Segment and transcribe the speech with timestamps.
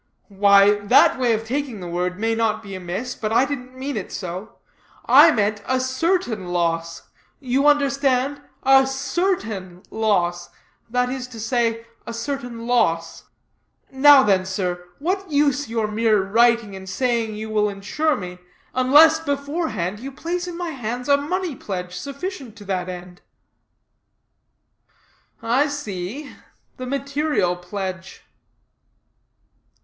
[0.29, 3.95] "Why, that way of taking the word may not be amiss, but I didn't mean
[3.95, 4.57] it so.
[5.05, 7.03] I meant a certain loss;
[7.39, 10.49] you understand, a CERTAIN loss;
[10.89, 13.25] that is to say, a certain loss.
[13.91, 18.39] Now then, sir, what use your mere writing and saying you will insure me,
[18.73, 23.21] unless beforehand you place in my hands a money pledge, sufficient to that end?"
[25.43, 26.31] "I see;
[26.77, 28.23] the material pledge."